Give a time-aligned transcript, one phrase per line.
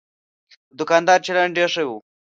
[0.69, 1.91] د دوکاندار چلند ډېر ښه و.